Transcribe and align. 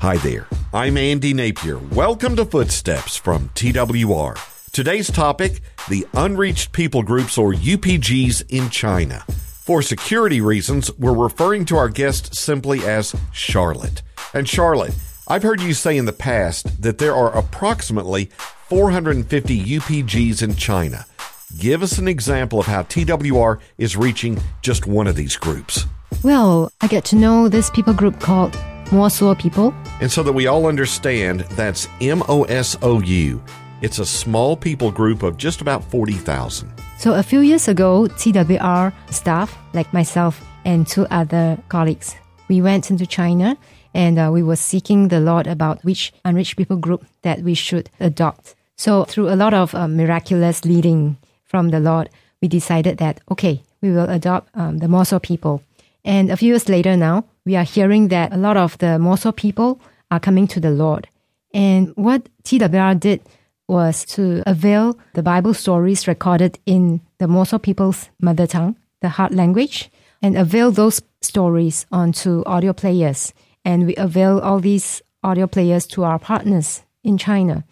Hi 0.00 0.16
there. 0.18 0.46
I'm 0.72 0.96
Andy 0.96 1.34
Napier. 1.34 1.76
Welcome 1.76 2.36
to 2.36 2.44
Footsteps 2.44 3.16
from 3.16 3.48
TWR. 3.56 4.70
Today's 4.70 5.10
topic 5.10 5.60
the 5.88 6.06
unreached 6.14 6.70
people 6.70 7.02
groups 7.02 7.36
or 7.36 7.52
UPGs 7.52 8.44
in 8.48 8.70
China. 8.70 9.24
For 9.28 9.82
security 9.82 10.40
reasons, 10.40 10.96
we're 10.98 11.12
referring 11.12 11.64
to 11.64 11.76
our 11.76 11.88
guest 11.88 12.36
simply 12.36 12.86
as 12.86 13.12
Charlotte. 13.32 14.02
And 14.32 14.48
Charlotte, 14.48 14.94
I've 15.26 15.42
heard 15.42 15.60
you 15.60 15.74
say 15.74 15.96
in 15.96 16.04
the 16.04 16.12
past 16.12 16.80
that 16.80 16.98
there 16.98 17.16
are 17.16 17.36
approximately 17.36 18.26
450 18.68 19.64
UPGs 19.64 20.44
in 20.44 20.54
China. 20.54 21.06
Give 21.58 21.82
us 21.82 21.98
an 21.98 22.06
example 22.06 22.60
of 22.60 22.66
how 22.66 22.84
TWR 22.84 23.58
is 23.78 23.96
reaching 23.96 24.40
just 24.62 24.86
one 24.86 25.08
of 25.08 25.16
these 25.16 25.36
groups. 25.36 25.86
Well, 26.22 26.70
I 26.80 26.86
get 26.86 27.04
to 27.06 27.16
know 27.16 27.48
this 27.48 27.68
people 27.70 27.94
group 27.94 28.20
called 28.20 28.56
Mosuo 28.90 29.38
people. 29.38 29.74
And 30.00 30.10
so 30.10 30.22
that 30.22 30.32
we 30.32 30.46
all 30.46 30.66
understand, 30.66 31.40
that's 31.56 31.88
M 32.00 32.22
O 32.28 32.44
S 32.44 32.76
O 32.82 33.00
U. 33.00 33.42
It's 33.80 33.98
a 33.98 34.06
small 34.06 34.56
people 34.56 34.90
group 34.90 35.22
of 35.22 35.36
just 35.36 35.60
about 35.60 35.84
40,000. 35.84 36.72
So 36.98 37.14
a 37.14 37.22
few 37.22 37.40
years 37.40 37.68
ago, 37.68 38.08
TWR 38.08 38.92
staff, 39.10 39.56
like 39.72 39.92
myself 39.92 40.44
and 40.64 40.86
two 40.86 41.06
other 41.10 41.58
colleagues, 41.68 42.16
we 42.48 42.60
went 42.60 42.90
into 42.90 43.06
China 43.06 43.56
and 43.94 44.18
uh, 44.18 44.30
we 44.32 44.42
were 44.42 44.56
seeking 44.56 45.08
the 45.08 45.20
Lord 45.20 45.46
about 45.46 45.84
which 45.84 46.12
unreached 46.24 46.56
people 46.56 46.76
group 46.76 47.04
that 47.22 47.42
we 47.42 47.54
should 47.54 47.90
adopt. 48.00 48.54
So 48.76 49.04
through 49.04 49.28
a 49.28 49.36
lot 49.36 49.54
of 49.54 49.74
uh, 49.74 49.86
miraculous 49.86 50.64
leading 50.64 51.16
from 51.44 51.70
the 51.70 51.80
Lord, 51.80 52.10
we 52.40 52.48
decided 52.48 52.98
that, 52.98 53.20
okay, 53.30 53.62
we 53.80 53.90
will 53.90 54.08
adopt 54.08 54.50
um, 54.54 54.78
the 54.78 54.86
Mosuo 54.86 55.22
people. 55.22 55.62
And 56.04 56.30
a 56.30 56.36
few 56.36 56.48
years 56.48 56.68
later 56.68 56.96
now, 56.96 57.24
we 57.44 57.56
are 57.56 57.64
hearing 57.64 58.08
that 58.08 58.32
a 58.32 58.36
lot 58.36 58.56
of 58.56 58.78
the 58.78 58.98
Mosuo 58.98 59.34
people 59.34 59.80
are 60.10 60.20
coming 60.20 60.46
to 60.48 60.60
the 60.60 60.70
Lord. 60.70 61.08
And 61.52 61.92
what 61.96 62.28
TWR 62.44 62.98
did 62.98 63.20
was 63.66 64.04
to 64.06 64.42
avail 64.46 64.98
the 65.14 65.22
Bible 65.22 65.54
stories 65.54 66.08
recorded 66.08 66.58
in 66.64 67.00
the 67.18 67.26
Mosuo 67.26 67.60
people's 67.60 68.08
mother 68.20 68.46
tongue, 68.46 68.76
the 69.00 69.08
heart 69.08 69.32
language, 69.32 69.90
and 70.22 70.36
avail 70.36 70.70
those 70.70 71.02
stories 71.20 71.86
onto 71.92 72.42
audio 72.46 72.72
players. 72.72 73.32
And 73.64 73.86
we 73.86 73.94
avail 73.96 74.40
all 74.40 74.60
these 74.60 75.02
audio 75.22 75.46
players 75.46 75.86
to 75.88 76.04
our 76.04 76.18
partners 76.18 76.82
in 77.04 77.18
China 77.18 77.64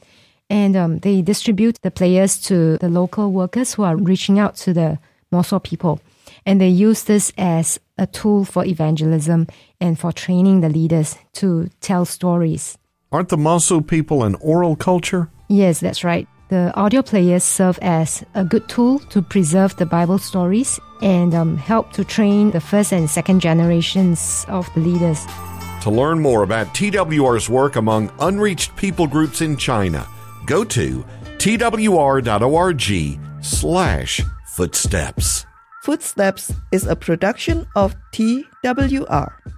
and 0.48 0.76
um, 0.76 0.98
they 0.98 1.22
distribute 1.22 1.80
the 1.82 1.90
players 1.90 2.38
to 2.42 2.78
the 2.78 2.88
local 2.88 3.32
workers 3.32 3.74
who 3.74 3.82
are 3.82 3.96
reaching 3.96 4.38
out 4.38 4.56
to 4.56 4.72
the 4.72 4.98
Mosuo 5.32 5.62
people. 5.62 6.00
And 6.46 6.60
they 6.60 6.68
use 6.68 7.04
this 7.04 7.32
as 7.36 7.78
a 7.98 8.06
tool 8.06 8.44
for 8.44 8.64
evangelism 8.64 9.48
and 9.80 9.98
for 9.98 10.12
training 10.12 10.60
the 10.60 10.68
leaders 10.68 11.18
to 11.34 11.68
tell 11.80 12.04
stories. 12.04 12.78
Aren't 13.12 13.30
the 13.30 13.36
Mosuo 13.36 13.86
people 13.86 14.22
an 14.22 14.36
oral 14.36 14.76
culture? 14.76 15.28
Yes, 15.48 15.80
that's 15.80 16.04
right. 16.04 16.26
The 16.48 16.72
audio 16.76 17.02
players 17.02 17.42
serve 17.42 17.78
as 17.82 18.24
a 18.34 18.44
good 18.44 18.68
tool 18.68 19.00
to 19.10 19.20
preserve 19.20 19.76
the 19.76 19.86
Bible 19.86 20.18
stories 20.18 20.78
and 21.02 21.34
um, 21.34 21.56
help 21.56 21.92
to 21.94 22.04
train 22.04 22.52
the 22.52 22.60
first 22.60 22.92
and 22.92 23.10
second 23.10 23.40
generations 23.40 24.46
of 24.48 24.72
the 24.74 24.80
leaders. 24.80 25.26
To 25.82 25.90
learn 25.90 26.20
more 26.20 26.44
about 26.44 26.68
TWR's 26.68 27.48
work 27.48 27.74
among 27.74 28.12
unreached 28.20 28.76
people 28.76 29.08
groups 29.08 29.40
in 29.40 29.56
China, 29.56 30.06
go 30.46 30.62
to 30.64 31.04
twr.org 31.38 33.20
slash 33.42 34.20
footsteps. 34.46 35.46
Footsteps 35.86 36.52
is 36.72 36.84
a 36.84 36.96
production 36.96 37.64
of 37.76 37.94
TWR. 38.10 39.55